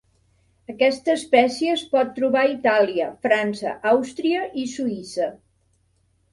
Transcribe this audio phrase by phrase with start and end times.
[0.71, 5.33] Aquesta espècie es pot trobar a Itàlia, França, Àustria, i Suïssa.